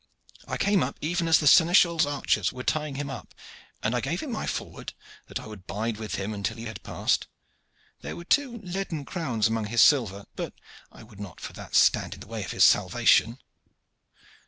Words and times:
I 0.47 0.57
came 0.57 0.81
up 0.81 0.97
even 0.99 1.27
as 1.27 1.37
the 1.37 1.45
seneschal's 1.45 2.07
archers 2.07 2.51
were 2.51 2.63
tying 2.63 2.95
him 2.95 3.11
up, 3.11 3.35
and 3.83 3.93
I 3.95 4.01
gave 4.01 4.21
him 4.21 4.31
my 4.31 4.47
fore 4.47 4.71
word 4.71 4.93
that 5.27 5.39
I 5.39 5.45
would 5.45 5.67
bide 5.67 5.97
with 5.97 6.15
him 6.15 6.33
until 6.33 6.57
he 6.57 6.63
had 6.65 6.81
passed. 6.81 7.27
There 7.99 8.15
were 8.15 8.25
two 8.25 8.57
leaden 8.63 9.05
crowns 9.05 9.47
among 9.47 9.65
the 9.65 9.77
silver, 9.77 10.25
but 10.35 10.53
I 10.91 11.03
would 11.03 11.19
not 11.19 11.39
for 11.39 11.53
that 11.53 11.75
stand 11.75 12.15
in 12.15 12.19
the 12.21 12.25
way 12.25 12.43
of 12.43 12.49
his 12.49 12.63
salvation." 12.63 13.37